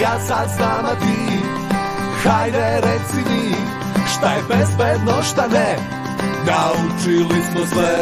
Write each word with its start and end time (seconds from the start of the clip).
Ja 0.00 0.18
sad 0.18 0.48
znam, 0.56 0.84
a 0.84 0.94
ti 1.00 1.38
Hajde 2.24 2.80
reci 2.82 3.30
mi 3.30 3.54
Šta 4.06 4.32
je 4.32 4.42
bezbedno, 4.48 5.22
šta 5.22 5.46
ne 5.46 5.76
Naučili 6.46 7.42
smo 7.52 7.66
sve 7.66 7.98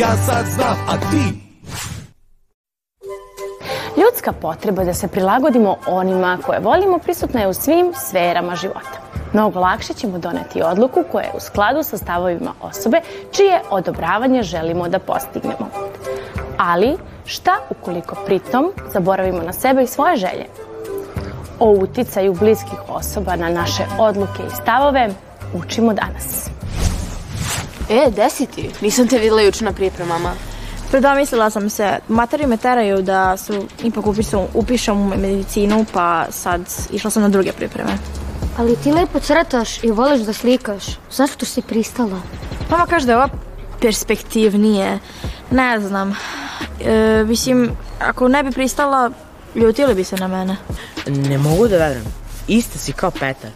Ja 0.00 0.16
sad 0.16 0.46
znam, 0.46 0.76
a 0.88 0.96
ti 0.96 1.44
Ljudska 3.96 4.32
potreba 4.32 4.84
da 4.84 4.94
se 4.94 5.08
prilagodimo 5.08 5.76
onima 5.86 6.38
koje 6.46 6.58
volimo 6.58 6.98
prisutna 6.98 7.40
je 7.40 7.48
u 7.48 7.54
svim 7.54 7.92
sferama 8.08 8.56
života. 8.56 8.98
Mnogo 9.32 9.60
lakše 9.60 9.94
ćemo 9.94 10.18
doneti 10.18 10.62
odluku 10.62 11.04
koja 11.12 11.24
je 11.24 11.32
u 11.36 11.40
skladu 11.40 11.82
sa 11.82 11.98
stavovima 11.98 12.52
osobe 12.62 13.00
čije 13.32 13.60
odobravanje 13.70 14.42
želimo 14.42 14.88
da 14.88 14.98
postignemo. 14.98 15.68
Ali, 16.58 16.96
šta 17.24 17.52
ukoliko 17.70 18.16
pritom 18.26 18.72
zaboravimo 18.92 19.42
na 19.42 19.52
sebe 19.52 19.82
i 19.82 19.86
svoje 19.86 20.16
želje? 20.16 20.73
O 21.58 21.70
uticaju 21.70 22.34
bliskih 22.34 22.78
osoba 22.88 23.36
na 23.36 23.48
naše 23.48 23.82
odluke 23.98 24.42
i 24.46 24.56
stavove 24.62 25.10
učimo 25.54 25.94
danas. 25.94 26.48
E, 27.90 28.10
desi 28.10 28.46
ti? 28.46 28.70
Nisam 28.80 29.08
te 29.08 29.18
videla 29.18 29.42
juče 29.42 29.64
na 29.64 29.72
pripremama. 29.72 30.32
Predomislila 30.90 31.50
sam 31.50 31.70
se, 31.70 31.98
materi 32.08 32.46
me 32.46 32.56
teraju 32.56 33.02
da 33.02 33.36
se 33.36 33.60
ipak 33.84 34.06
upišem, 34.06 34.40
upišem 34.54 35.00
u 35.00 35.16
medicinu, 35.16 35.84
pa 35.92 36.26
sad 36.30 36.60
išla 36.92 37.10
sam 37.10 37.22
na 37.22 37.28
druge 37.28 37.52
pripreme. 37.52 37.90
Ali 38.58 38.76
ti 38.76 38.92
lepo 38.92 39.20
crtaš 39.20 39.84
i 39.84 39.90
voliš 39.90 40.20
da 40.20 40.32
slikaš. 40.32 40.84
Zašto 41.10 41.46
si 41.46 41.62
pristala? 41.62 42.20
Mama 42.70 42.86
kaže 42.86 43.06
da 43.06 43.12
je 43.12 43.16
ova 43.16 43.28
perspektivnije. 43.80 44.98
Ne 45.50 45.80
znam. 45.80 46.16
E, 46.84 47.24
mislim, 47.26 47.70
ako 48.00 48.28
ne 48.28 48.42
bi 48.42 48.50
pristala, 48.50 49.10
ljutili 49.54 49.94
bi 49.94 50.04
se 50.04 50.16
na 50.16 50.28
mene. 50.28 50.56
Ne 51.06 51.38
mogu 51.38 51.68
da 51.68 51.76
verujem. 51.76 52.14
Ista 52.48 52.78
si 52.78 52.92
kao 52.92 53.10
Petar. 53.10 53.50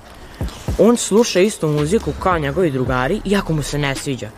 On 0.78 0.97
sluša 0.97 1.41
istu 1.41 1.69
muziku 1.69 2.12
kao 2.22 2.39
njegovi 2.39 2.70
drugari, 2.70 3.20
iako 3.25 3.53
mu 3.53 3.62
se 3.62 3.78
ne 3.78 3.95
sviđa. 3.95 4.31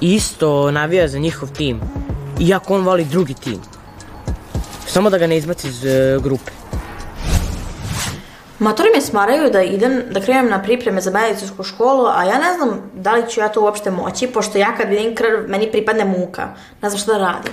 Isto 0.00 0.70
navija 0.70 1.08
za 1.08 1.18
njihov 1.18 1.48
tim, 1.50 1.80
iako 2.40 2.74
on 2.74 2.84
voli 2.84 3.04
drugi 3.04 3.34
tim. 3.34 3.60
Samo 4.86 5.10
da 5.10 5.18
ga 5.18 5.26
ne 5.26 5.36
izbaci 5.36 5.68
iz 5.68 5.84
uh, 5.84 6.22
grupe. 6.22 6.50
Matori 8.58 8.88
me 8.94 9.00
smaraju 9.00 9.50
da 9.50 9.62
idem, 9.62 10.02
da 10.10 10.20
krenem 10.20 10.48
na 10.50 10.62
pripreme 10.62 11.00
za 11.00 11.10
medicinsku 11.10 11.62
školu, 11.62 12.06
a 12.06 12.24
ja 12.24 12.38
ne 12.38 12.54
znam 12.56 12.90
da 12.94 13.14
li 13.14 13.30
ću 13.30 13.40
ja 13.40 13.48
to 13.48 13.60
uopšte 13.60 13.90
moći, 13.90 14.26
pošto 14.26 14.58
ja 14.58 14.76
kad 14.76 14.88
vidim 14.88 15.14
krv, 15.14 15.48
meni 15.48 15.70
pripadne 15.70 16.04
muka. 16.04 16.54
Ne 16.82 16.90
znam 16.90 17.00
šta 17.00 17.12
da 17.12 17.18
radim. 17.18 17.52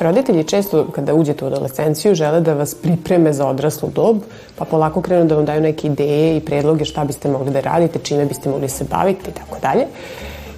Roditelji 0.00 0.44
često 0.44 0.86
kada 0.94 1.14
uđete 1.14 1.44
u 1.44 1.48
adolescenciju 1.48 2.14
žele 2.14 2.40
da 2.40 2.54
vas 2.54 2.74
pripreme 2.74 3.32
za 3.32 3.46
odraslu 3.46 3.90
dob, 3.94 4.16
pa 4.56 4.64
polako 4.64 5.02
krenu 5.02 5.24
da 5.24 5.34
vam 5.34 5.44
daju 5.44 5.60
neke 5.60 5.86
ideje 5.86 6.36
i 6.36 6.40
predloge 6.40 6.84
šta 6.84 7.04
biste 7.04 7.28
mogli 7.28 7.50
da 7.50 7.60
radite, 7.60 7.98
čime 7.98 8.26
biste 8.26 8.50
mogli 8.50 8.68
se 8.68 8.84
baviti 8.84 9.30
i 9.30 9.34
tako 9.34 9.58
dalje. 9.62 9.86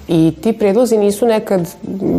I 0.07 0.33
ti 0.41 0.53
predlozi 0.53 0.97
nisu 0.97 1.25
nekad 1.25 1.67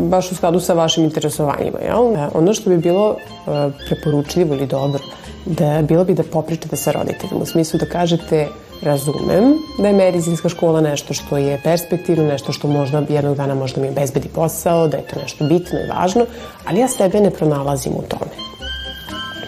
baš 0.09 0.33
u 0.33 0.35
skladu 0.35 0.61
sa 0.61 0.75
vašim 0.75 1.05
interesovanjima. 1.05 1.79
Jel? 1.79 2.17
E, 2.17 2.29
ono 2.35 2.55
što 2.55 2.71
bi 2.71 2.77
bilo 2.77 3.17
e, 3.17 3.71
preporučljivo 3.87 4.55
ili 4.55 4.67
dobro, 4.67 5.01
da 5.47 5.83
bilo 5.83 6.05
bi 6.05 6.15
da 6.15 6.23
popričate 6.23 6.77
sa 6.77 6.93
roditeljima, 6.93 7.43
u 7.43 7.47
smislu 7.47 7.79
da 7.79 7.87
kažete 7.87 8.49
razumem 8.83 9.59
da 9.79 9.89
je 9.89 9.95
medicinska 9.95 10.49
škola 10.49 10.81
nešto 10.81 11.15
što 11.15 11.37
je 11.37 11.61
perspektivno, 11.65 12.25
nešto 12.25 12.53
što 12.53 12.69
možda 12.69 13.03
jednog 13.09 13.37
dana 13.37 13.55
možda 13.55 13.81
mi 13.81 13.89
obezbedi 13.89 14.29
posao, 14.29 14.89
da 14.89 14.97
je 14.97 15.07
to 15.07 15.21
nešto 15.21 15.45
bitno 15.45 15.79
i 15.79 15.89
važno, 15.89 16.27
ali 16.65 16.81
ja 16.81 16.89
sebe 16.89 17.21
ne 17.21 17.31
pronalazim 17.31 17.93
u 17.93 18.03
tome. 18.09 18.31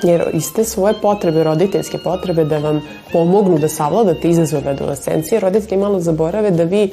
Jer 0.03 0.31
iste 0.33 0.65
svoje 0.65 0.95
potrebe, 1.03 1.45
roditeljske 1.45 1.99
potrebe 1.99 2.45
da 2.45 2.59
vam 2.59 2.81
pomognu 3.13 3.59
da 3.59 3.69
savladate 3.69 4.29
izazove 4.29 4.71
adolescencije, 4.71 5.41
roditelji 5.41 5.81
malo 5.81 6.01
zaborave 6.01 6.51
da 6.51 6.65
vi 6.65 6.91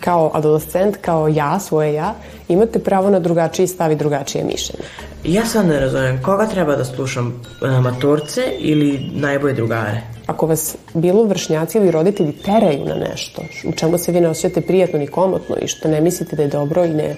kao 0.00 0.30
adolescent, 0.34 0.96
kao 0.96 1.28
ja, 1.28 1.58
svoje 1.60 1.94
ja, 1.94 2.14
imate 2.48 2.78
pravo 2.78 3.10
na 3.10 3.18
drugačiji 3.18 3.66
stav 3.66 3.92
i 3.92 3.96
drugačije 3.96 4.44
mišljenje. 4.44 4.84
Ja 5.28 5.44
sad 5.44 5.66
ne 5.66 5.80
razumem, 5.80 6.22
koga 6.22 6.46
treba 6.46 6.76
da 6.76 6.84
slušam, 6.84 7.42
maturce 7.82 8.40
ili 8.58 9.10
najbolje 9.14 9.54
drugare? 9.54 10.00
Ako 10.26 10.46
vas 10.46 10.76
bilo 10.94 11.24
vršnjaci 11.24 11.78
ili 11.78 11.90
roditelji 11.90 12.32
teraju 12.32 12.84
na 12.84 12.94
nešto, 12.94 13.42
u 13.64 13.72
čemu 13.72 13.98
se 13.98 14.12
vi 14.12 14.20
ne 14.20 14.28
osjećate 14.28 14.60
prijatno 14.60 14.98
ni 14.98 15.06
komotno 15.06 15.56
i 15.62 15.68
što 15.68 15.88
ne 15.88 16.00
mislite 16.00 16.36
da 16.36 16.42
je 16.42 16.48
dobro 16.48 16.84
i 16.84 16.88
ne, 16.88 17.16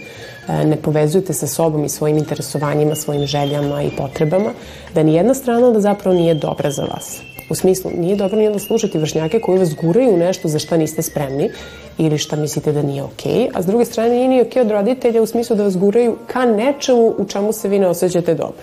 e, 0.49 0.65
ne 0.65 0.77
povezujete 0.77 1.33
sa 1.33 1.47
sobom 1.47 1.85
i 1.85 1.89
svojim 1.89 2.19
interesovanjima, 2.19 2.95
svojim 2.95 3.27
željama 3.27 3.83
i 3.83 3.91
potrebama, 3.97 4.51
da 4.95 5.03
ni 5.03 5.15
jedna 5.15 5.35
strana 5.35 5.71
da 5.71 5.81
zapravo 5.81 6.17
nije 6.17 6.35
dobra 6.35 6.71
za 6.71 6.83
vas. 6.83 7.21
U 7.51 7.55
smislu, 7.55 7.91
nije 7.97 8.17
dobro 8.17 8.39
ni 8.39 8.53
da 8.53 8.59
slušati 8.59 8.99
vršnjake 8.99 9.41
koji 9.41 9.59
vas 9.59 9.75
guraju 9.75 10.15
u 10.15 10.17
nešto 10.17 10.49
za 10.49 10.59
šta 10.59 10.77
niste 10.77 11.03
spremni 11.03 11.51
ili 11.99 12.19
šta 12.19 12.37
mislite 12.37 12.73
da 12.73 12.83
nije 12.83 13.03
okej, 13.03 13.33
okay, 13.33 13.49
a 13.55 13.63
s 13.63 13.67
druge 13.67 13.85
strane 13.85 14.11
nije 14.11 14.29
ni 14.29 14.41
okej 14.41 14.63
okay 14.63 14.67
od 14.67 14.71
roditelja 14.71 15.23
u 15.23 15.27
smislu 15.27 15.57
da 15.57 15.63
vas 15.63 15.77
guraju 15.77 16.17
ka 16.27 16.45
nečemu 16.47 17.15
u 17.19 17.25
čemu 17.29 17.53
se 17.53 17.69
vi 17.69 17.79
ne 17.79 17.87
osjećate 17.87 18.35
dobro. 18.35 18.63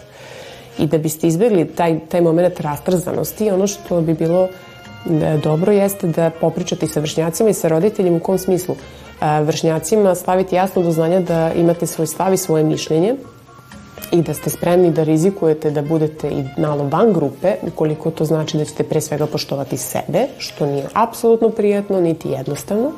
I 0.80 0.86
da 0.86 0.98
biste 0.98 1.28
izbjegli 1.28 1.68
taj, 1.68 2.00
taj 2.10 2.22
moment 2.22 2.60
rastrzanosti, 2.60 3.52
ono 3.52 3.68
što 3.68 4.02
bi 4.02 4.14
bilo 4.14 4.48
da 5.06 5.38
dobro 5.38 5.72
jeste 5.72 6.08
da 6.08 6.32
popričate 6.42 6.88
sa 6.88 7.00
vršnjacima 7.00 7.50
i 7.50 7.54
sa 7.54 7.68
roditeljima 7.68 8.18
u 8.18 8.20
kom 8.20 8.38
smislu. 8.38 8.76
Vršnjacima 9.42 10.16
staviti 10.16 10.56
jasno 10.56 10.82
do 10.82 10.92
znanja 10.92 11.20
da 11.20 11.52
imate 11.56 11.86
svoj 11.86 12.08
stav 12.08 12.34
i 12.34 12.38
svoje 12.38 12.64
mišljenje, 12.64 13.16
i 14.12 14.22
da 14.22 14.34
ste 14.34 14.50
spremni 14.50 14.92
da 14.92 15.04
rizikujete 15.04 15.72
da 15.72 15.82
budete 15.82 16.30
i 16.30 16.44
malo 16.62 16.88
van 16.92 17.14
grupe, 17.14 17.56
ukoliko 17.68 18.12
to 18.12 18.26
znači 18.26 18.58
da 18.58 18.66
ćete 18.66 18.84
pre 18.84 19.02
svega 19.02 19.26
poštovati 19.26 19.78
sebe, 19.78 20.28
što 20.38 20.66
nije 20.66 20.88
apsolutno 20.94 21.50
prijatno, 21.50 22.02
niti 22.02 22.30
jednostavno, 22.30 22.92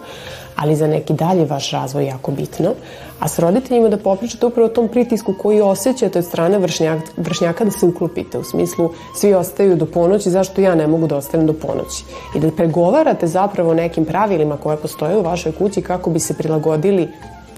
ali 0.55 0.75
za 0.75 0.87
neki 0.87 1.13
dalje 1.13 1.45
vaš 1.45 1.71
razvoj 1.71 2.05
jako 2.05 2.31
bitno, 2.31 2.73
a 3.19 3.27
s 3.27 3.39
roditeljima 3.39 3.89
da 3.89 3.97
popričate 3.97 4.45
upravo 4.45 4.65
o 4.65 4.73
tom 4.73 4.87
pritisku 4.87 5.33
koji 5.41 5.61
osjećate 5.61 6.19
od 6.19 6.25
strane 6.25 6.59
vršnjaka, 6.59 7.11
vršnjaka 7.17 7.65
da 7.65 7.71
se 7.71 7.85
uklopite, 7.85 8.37
u 8.37 8.43
smislu 8.43 8.91
svi 9.15 9.33
ostaju 9.33 9.75
do 9.75 9.85
ponoći, 9.85 10.29
zašto 10.29 10.61
ja 10.61 10.75
ne 10.75 10.87
mogu 10.87 11.07
da 11.07 11.17
ostanem 11.17 11.47
do 11.47 11.53
ponoći. 11.53 12.03
I 12.35 12.39
da 12.39 12.51
pregovarate 12.51 13.27
zapravo 13.27 13.73
nekim 13.73 14.05
pravilima 14.05 14.57
koje 14.57 14.77
postoje 14.77 15.17
u 15.17 15.21
vašoj 15.23 15.51
kući 15.51 15.81
kako 15.81 16.09
bi 16.09 16.19
se 16.19 16.33
prilagodili 16.33 17.07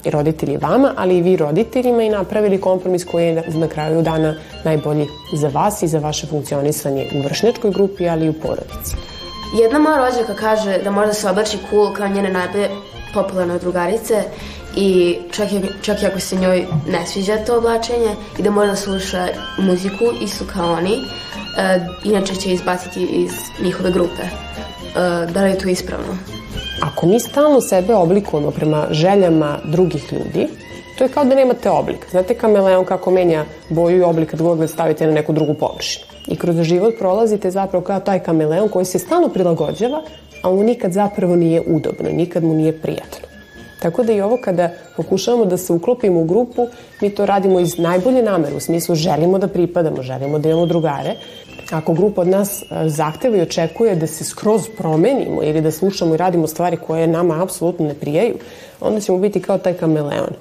i 0.03 0.09
roditelji 0.09 0.57
vama, 0.57 0.93
ali 0.97 1.17
i 1.17 1.21
vi 1.21 1.37
roditeljima 1.37 2.03
i 2.03 2.09
napravili 2.09 2.61
kompromis 2.61 3.05
koji 3.05 3.25
je 3.25 3.43
na 3.47 3.67
kraju 3.67 4.01
dana 4.01 4.35
najbolji 4.63 5.07
za 5.33 5.47
vas 5.47 5.81
i 5.83 5.87
za 5.87 5.99
vaše 5.99 6.27
funkcionisanje 6.27 7.07
u 7.15 7.21
vršnjačkoj 7.27 7.71
grupi, 7.71 8.09
ali 8.09 8.25
i 8.25 8.29
u 8.29 8.33
porodici. 8.33 8.95
Jedna 9.61 9.79
moja 9.79 9.97
rođaka 9.97 10.33
kaže 10.33 10.77
da 10.83 10.91
može 10.91 11.07
da 11.07 11.13
se 11.13 11.29
oblači 11.29 11.57
cool 11.69 11.93
kao 11.93 12.07
njene 12.07 12.29
najbolje 12.29 12.69
popularne 13.13 13.59
drugarice 13.59 14.23
i 14.75 15.17
čak 15.31 15.51
i, 15.51 15.61
čak 15.81 16.01
i 16.01 16.05
ako 16.05 16.19
se 16.19 16.35
njoj 16.35 16.65
ne 16.87 17.05
sviđa 17.07 17.37
to 17.37 17.57
oblačenje 17.57 18.15
i 18.39 18.41
da 18.41 18.51
može 18.51 18.69
da 18.69 18.75
sluša 18.75 19.27
muziku 19.57 20.05
isto 20.21 20.45
kao 20.53 20.73
oni, 20.73 20.95
uh, 20.95 21.03
inače 22.03 22.35
će 22.35 22.53
izbaciti 22.53 23.03
iz 23.03 23.31
njihove 23.63 23.91
grupe. 23.91 24.23
Uh, 24.23 25.31
da 25.31 25.43
li 25.43 25.49
je 25.49 25.57
to 25.57 25.69
ispravno? 25.69 26.40
Ako 26.81 27.07
mi 27.07 27.19
stalno 27.19 27.61
sebe 27.61 27.95
oblikujemo 27.95 28.51
prema 28.51 28.87
željama 28.91 29.57
drugih 29.65 30.13
ljudi, 30.13 30.47
to 30.97 31.03
je 31.03 31.09
kao 31.09 31.25
da 31.25 31.35
nemate 31.35 31.69
oblik. 31.69 32.07
Znate 32.11 32.33
kameleon 32.33 32.85
kako 32.85 33.11
menja 33.11 33.45
boju 33.69 33.97
i 33.97 34.03
oblik 34.03 34.29
kad 34.29 34.41
god 34.41 34.59
ga 34.59 34.67
stavite 34.67 35.07
na 35.07 35.13
neku 35.13 35.33
drugu 35.33 35.53
površinu. 35.53 36.05
I 36.27 36.35
kroz 36.35 36.61
život 36.61 36.93
prolazite 36.99 37.51
zapravo 37.51 37.83
kao 37.83 37.99
taj 37.99 38.19
kameleon 38.19 38.69
koji 38.69 38.85
se 38.85 38.99
stalno 38.99 39.29
prilagođava, 39.29 40.01
a 40.41 40.49
mu 40.49 40.63
nikad 40.63 40.91
zapravo 40.91 41.35
nije 41.35 41.61
udobno, 41.67 42.09
nikad 42.11 42.43
mu 42.43 42.53
nije 42.53 42.81
prijatno. 42.81 43.30
Tako 43.81 44.03
da 44.03 44.13
i 44.13 44.21
ovo 44.21 44.37
kada 44.37 44.69
pokušavamo 44.95 45.45
da 45.45 45.57
se 45.57 45.73
uklopimo 45.73 46.19
u 46.21 46.25
grupu, 46.25 46.67
mi 47.01 47.09
to 47.09 47.25
radimo 47.25 47.59
iz 47.59 47.77
najbolje 47.77 48.23
namere, 48.23 48.55
u 48.55 48.59
smislu 48.59 48.95
želimo 48.95 49.39
da 49.39 49.47
pripadamo, 49.47 50.03
želimo 50.03 50.39
da 50.39 50.49
imamo 50.49 50.65
drugare, 50.65 51.15
ako 51.71 51.93
grupa 51.93 52.21
od 52.21 52.27
nas 52.27 52.63
zahteva 52.85 53.37
i 53.37 53.41
očekuje 53.41 53.95
da 53.95 54.07
se 54.07 54.23
skroz 54.23 54.67
promenimo 54.77 55.43
ili 55.43 55.61
da 55.61 55.71
slušamo 55.71 56.13
i 56.13 56.17
radimo 56.17 56.47
stvari 56.47 56.77
koje 56.77 57.07
nama 57.07 57.43
apsolutno 57.43 57.87
ne 57.87 57.93
prijaju, 57.93 58.35
onda 58.81 58.99
ćemo 58.99 59.17
biti 59.17 59.41
kao 59.41 59.57
taj 59.57 59.73
kameleon. 59.73 60.33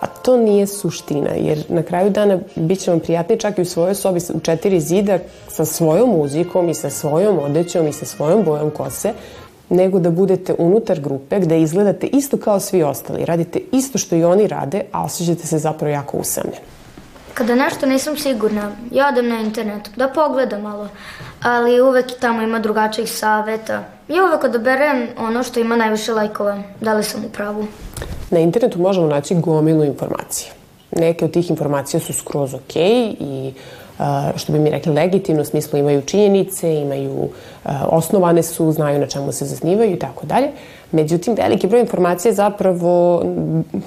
A 0.00 0.06
to 0.06 0.36
nije 0.36 0.66
suština, 0.66 1.30
jer 1.36 1.64
na 1.68 1.82
kraju 1.82 2.10
dana 2.10 2.38
bit 2.56 2.80
će 2.80 2.90
vam 2.90 3.00
prijatnije 3.00 3.38
čak 3.38 3.58
i 3.58 3.62
u 3.62 3.64
svojoj 3.64 3.94
sobi 3.94 4.20
u 4.34 4.40
četiri 4.40 4.80
zida 4.80 5.18
sa 5.48 5.64
svojom 5.64 6.10
muzikom 6.10 6.68
i 6.68 6.74
sa 6.74 6.90
svojom 6.90 7.38
odećom 7.38 7.86
i 7.86 7.92
sa 7.92 8.04
svojom 8.04 8.44
bojom 8.44 8.70
kose, 8.70 9.12
nego 9.68 9.98
da 9.98 10.10
budete 10.10 10.54
unutar 10.58 11.00
grupe 11.00 11.40
gde 11.40 11.60
izgledate 11.60 12.06
isto 12.06 12.36
kao 12.36 12.60
svi 12.60 12.82
ostali, 12.82 13.24
radite 13.24 13.60
isto 13.72 13.98
što 13.98 14.16
i 14.16 14.24
oni 14.24 14.46
rade, 14.46 14.82
a 14.92 15.04
osjećate 15.04 15.46
se 15.46 15.58
zapravo 15.58 15.92
jako 15.92 16.16
usamljeni. 16.16 16.56
Kada 17.34 17.54
nešto 17.54 17.86
nisam 17.86 18.16
sigurna, 18.16 18.72
ja 18.90 19.08
odem 19.08 19.28
na 19.28 19.40
internet 19.40 19.90
da 19.96 20.08
pogledam 20.08 20.62
malo, 20.62 20.88
ali 21.42 21.80
uvek 21.80 22.12
i 22.12 22.20
tamo 22.20 22.42
ima 22.42 22.58
drugačijih 22.58 23.10
saveta. 23.10 23.84
Ja 24.08 24.24
uvek 24.24 24.44
odaberem 24.44 25.08
ono 25.18 25.42
što 25.42 25.60
ima 25.60 25.76
najviše 25.76 26.12
lajkova, 26.12 26.62
da 26.80 26.94
li 26.94 27.04
sam 27.04 27.24
u 27.24 27.28
pravu. 27.28 27.66
Na 28.30 28.38
internetu 28.38 28.78
možemo 28.78 29.06
naći 29.06 29.34
gomilu 29.34 29.84
informacija. 29.84 30.52
Neke 30.90 31.24
od 31.24 31.30
tih 31.30 31.50
informacija 31.50 32.00
su 32.00 32.12
skroz 32.12 32.54
ok 32.54 32.76
i 32.76 33.52
što 34.36 34.52
bi 34.52 34.58
mi 34.58 34.70
rekli 34.70 34.92
legitimno, 34.92 35.42
u 35.42 35.44
smislu 35.44 35.78
imaju 35.78 36.02
činjenice, 36.02 36.74
imaju 36.74 37.28
osnovane 37.88 38.42
su, 38.42 38.72
znaju 38.72 38.98
na 38.98 39.06
čemu 39.06 39.32
se 39.32 39.44
zasnivaju 39.44 39.92
i 39.92 39.98
tako 39.98 40.26
dalje. 40.26 40.48
Međutim, 40.92 41.34
veliki 41.34 41.66
broj 41.66 41.80
informacija 41.80 42.30
je 42.30 42.34
zapravo, 42.34 43.22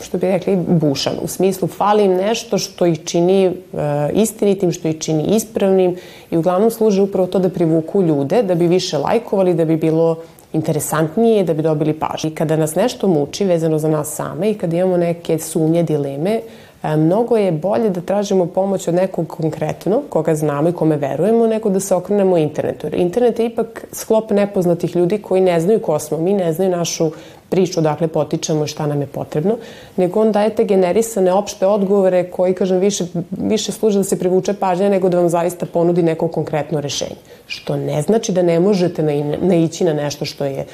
što 0.02 0.18
bi 0.18 0.28
rekli, 0.28 0.56
bušan. 0.68 1.14
U 1.22 1.28
smislu, 1.28 1.68
fali 1.68 2.04
im 2.04 2.14
nešto 2.14 2.58
što 2.58 2.86
ih 2.86 3.06
čini 3.06 3.48
uh, 3.48 3.80
istinitim, 4.14 4.72
što 4.72 4.88
ih 4.88 5.00
čini 5.00 5.24
ispravnim 5.36 5.96
i 6.32 6.38
uglavnom 6.38 6.72
služe 6.72 7.02
upravo 7.02 7.28
to 7.28 7.40
da 7.40 7.50
privuku 7.50 8.02
ljude, 8.02 8.44
da 8.44 8.56
bi 8.56 8.68
više 8.68 8.98
lajkovali, 8.98 9.54
da 9.54 9.66
bi 9.66 9.78
bilo 9.78 10.18
interesantnije, 10.54 11.44
da 11.44 11.54
bi 11.54 11.62
dobili 11.62 11.94
pažnju. 11.94 12.30
I 12.30 12.36
kada 12.36 12.56
nas 12.56 12.76
nešto 12.76 13.08
muči 13.08 13.46
vezano 13.46 13.80
za 13.80 13.90
nas 13.90 14.16
same 14.16 14.52
i 14.52 14.54
kada 14.54 14.78
imamo 14.78 14.98
neke 14.98 15.40
sumnje, 15.40 15.84
dileme, 15.84 16.42
E, 16.77 16.77
mnogo 16.96 17.38
je 17.38 17.52
bolje 17.52 17.90
da 17.90 18.02
tražimo 18.02 18.46
pomoć 18.46 18.88
od 18.88 18.94
nekog 18.94 19.28
konkretno, 19.28 20.02
koga 20.10 20.36
znamo 20.36 20.70
i 20.70 20.74
kome 20.74 20.98
verujemo, 20.98 21.48
nego 21.48 21.70
da 21.70 21.80
se 21.80 21.96
okrenemo 21.96 22.38
internetu. 22.38 22.88
Internet 22.94 23.40
je 23.40 23.46
ipak 23.46 23.86
sklop 23.92 24.32
nepoznatih 24.32 24.96
ljudi 24.96 25.18
koji 25.18 25.42
ne 25.42 25.60
znaju 25.60 25.80
ko 25.80 26.00
smo 26.00 26.18
mi, 26.18 26.34
ne 26.34 26.54
znaju 26.54 26.72
našu 26.72 27.12
priču 27.50 27.80
odakle 27.80 28.08
potičemo 28.08 28.64
i 28.64 28.68
šta 28.68 28.88
nam 28.88 29.02
je 29.02 29.08
potrebno, 29.08 29.58
nego 29.98 30.22
on 30.22 30.32
dajete 30.32 30.64
generisane 30.64 31.34
opšte 31.34 31.68
odgovore 31.68 32.32
koji, 32.32 32.54
kažem, 32.54 32.80
više, 32.80 33.06
više 33.32 33.72
služe 33.72 33.98
da 33.98 34.04
se 34.04 34.20
privuče 34.20 34.54
pažnja 34.54 34.90
nego 34.90 35.10
da 35.10 35.18
vam 35.18 35.30
zaista 35.30 35.66
ponudi 35.66 36.04
neko 36.04 36.28
konkretno 36.28 36.82
rešenje. 36.82 37.16
Što 37.48 37.76
ne 37.76 38.02
znači 38.02 38.32
da 38.32 38.42
ne 38.42 38.60
možete 38.60 39.04
naići 39.42 39.84
na 39.84 39.94
nešto 39.94 40.26
što 40.26 40.46
je 40.46 40.66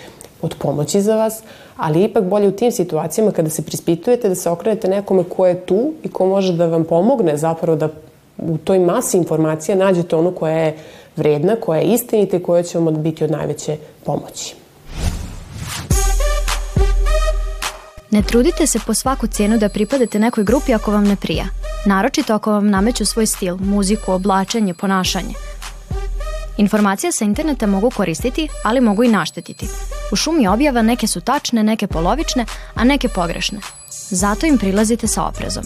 od 0.44 0.56
pomoći 0.60 1.02
za 1.02 1.16
vas, 1.16 1.44
ali 1.78 2.04
ipak 2.04 2.24
bolje 2.24 2.48
u 2.48 2.52
tim 2.52 2.72
situacijama 2.72 3.32
kada 3.32 3.50
se 3.50 3.62
prispitujete 3.62 4.30
da 4.30 4.36
se 4.36 4.50
okrenete 4.50 4.88
nekome 4.88 5.24
ko 5.24 5.48
je 5.48 5.66
tu 5.66 5.94
i 6.04 6.10
ko 6.10 6.26
može 6.26 6.54
da 6.54 6.66
vam 6.66 6.84
pomogne 6.84 7.38
zapravo 7.38 7.78
da 7.78 7.90
u 8.38 8.58
toj 8.58 8.80
masi 8.80 9.18
informacija 9.18 9.78
nađete 9.78 10.16
onu 10.16 10.32
koja 10.32 10.58
je 10.58 10.78
vredna, 11.16 11.56
koja 11.56 11.80
je 11.80 11.94
istinita 11.94 12.38
i 12.38 12.44
koja 12.44 12.64
će 12.64 12.80
vam 12.80 13.04
biti 13.04 13.24
od 13.24 13.32
najveće 13.32 13.78
pomoći. 14.06 14.56
Ne 18.12 18.22
trudite 18.22 18.68
se 18.68 18.80
po 18.88 18.94
svaku 18.94 19.28
cijenu 19.28 19.58
da 19.58 19.70
pripadete 19.70 20.20
nekoj 20.20 20.44
grupi 20.44 20.74
ako 20.74 20.92
vam 20.92 21.04
ne 21.04 21.16
prija. 21.16 21.46
Naročito 21.86 22.34
ako 22.34 22.52
vam 22.52 22.70
nameću 22.70 23.06
svoj 23.06 23.26
stil, 23.26 23.58
muziku, 23.58 24.12
oblačenje, 24.12 24.74
ponašanje– 24.74 25.34
Informacije 26.58 27.12
sa 27.12 27.26
interneta 27.26 27.68
mogu 27.68 27.90
koristiti, 27.90 28.48
ali 28.64 28.82
mogu 28.82 29.04
i 29.04 29.08
naštetiti. 29.08 29.68
U 30.14 30.16
šumi 30.16 30.48
objava 30.48 30.82
neke 30.82 31.08
su 31.08 31.22
tačne, 31.22 31.64
neke 31.64 31.88
polovične, 31.88 32.46
a 32.76 32.84
neke 32.84 33.08
pogrešne. 33.08 33.60
Zato 34.10 34.46
im 34.46 34.58
prilazite 34.58 35.08
sa 35.08 35.24
oprezom. 35.24 35.64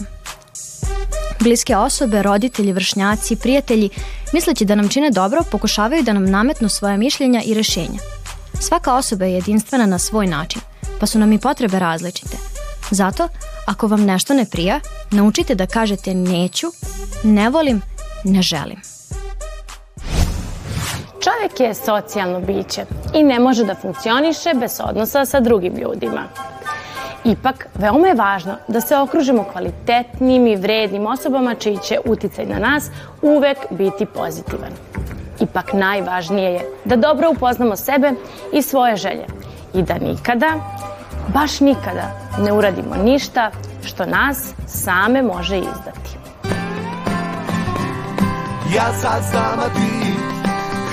Bliske 1.40 1.76
osobe, 1.76 2.22
roditelji, 2.22 2.72
vršnjaci, 2.72 3.36
prijatelji, 3.36 3.90
misleći 4.32 4.64
da 4.64 4.74
nam 4.74 4.88
čine 4.88 5.10
dobro, 5.10 5.42
pokušavaju 5.50 6.02
da 6.02 6.12
nam 6.12 6.30
nametnu 6.30 6.68
svoje 6.68 6.96
mišljenja 6.96 7.42
i 7.44 7.54
rešenja. 7.54 8.00
Svaka 8.60 8.94
osoba 8.94 9.24
je 9.24 9.34
jedinstvena 9.34 9.86
na 9.86 9.98
svoj 9.98 10.26
način, 10.26 10.60
pa 11.00 11.06
su 11.06 11.18
nam 11.18 11.32
i 11.32 11.38
potrebe 11.38 11.78
različite. 11.78 12.36
Zato, 12.90 13.28
ako 13.66 13.86
vam 13.86 14.04
nešto 14.04 14.34
ne 14.34 14.44
prija, 14.44 14.80
naučite 15.10 15.54
da 15.54 15.66
kažete 15.66 16.14
neću, 16.14 16.66
ne 17.24 17.50
volim, 17.50 17.82
ne 18.24 18.42
želim. 18.42 18.97
Čovjek 21.28 21.60
je 21.60 21.74
socijalno 21.74 22.40
biće 22.40 22.84
i 23.14 23.22
ne 23.22 23.38
može 23.38 23.64
da 23.64 23.74
funkcioniše 23.74 24.54
bez 24.54 24.80
odnosa 24.84 25.24
sa 25.24 25.40
drugim 25.40 25.76
ljudima. 25.76 26.22
Ipak, 27.24 27.66
veoma 27.74 28.06
je 28.08 28.14
važno 28.14 28.54
da 28.68 28.80
se 28.80 28.96
okružimo 28.96 29.44
kvalitetnim 29.52 30.46
i 30.46 30.56
vrednim 30.56 31.06
osobama 31.06 31.54
čiji 31.54 31.78
će 31.82 31.98
uticaj 32.04 32.46
na 32.46 32.58
nas 32.58 32.90
uvek 33.22 33.58
biti 33.70 34.06
pozitivan. 34.06 34.72
Ipak 35.40 35.72
najvažnije 35.72 36.52
je 36.52 36.60
da 36.84 36.96
dobro 36.96 37.30
upoznamo 37.30 37.76
sebe 37.76 38.12
i 38.52 38.62
svoje 38.62 38.96
želje 38.96 39.26
i 39.74 39.82
da 39.82 39.94
nikada, 39.94 40.52
baš 41.34 41.60
nikada, 41.60 42.10
ne 42.38 42.52
uradimo 42.52 42.96
ništa 43.04 43.50
što 43.84 44.06
nas 44.06 44.54
same 44.66 45.22
može 45.22 45.58
izdati. 45.58 46.18
Ja 48.76 48.92
sad 48.92 49.22
znam, 49.30 49.58
a 49.58 49.68
ti 49.74 50.37